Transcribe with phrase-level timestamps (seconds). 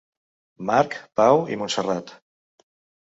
[0.69, 2.15] Marc, Pau i Montserrat.